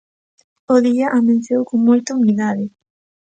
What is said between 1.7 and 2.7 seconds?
moita humidade.